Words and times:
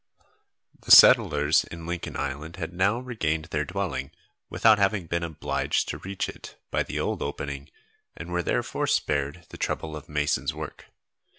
The 0.79 0.89
settlers 0.89 1.63
in 1.63 1.85
Lincoln 1.85 2.17
Island 2.17 2.55
had 2.55 2.73
now 2.73 2.97
regained 2.97 3.45
their 3.51 3.63
dwelling, 3.65 4.09
without 4.49 4.79
having 4.79 5.05
been 5.05 5.21
obliged 5.21 5.87
to 5.89 5.99
reach 5.99 6.27
it 6.27 6.55
by 6.71 6.81
the 6.81 6.99
old 6.99 7.21
opening, 7.21 7.69
and 8.17 8.31
were 8.31 8.41
therefore 8.41 8.87
spared 8.87 9.45
the 9.49 9.57
trouble 9.59 9.95
of 9.95 10.09
mason's 10.09 10.55
work. 10.55 10.85